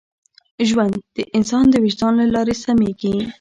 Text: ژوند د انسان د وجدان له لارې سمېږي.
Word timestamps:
ژوند 0.69 0.93
د 1.15 1.17
انسان 1.37 1.65
د 1.69 1.75
وجدان 1.83 2.13
له 2.21 2.25
لارې 2.33 2.55
سمېږي. 2.63 3.13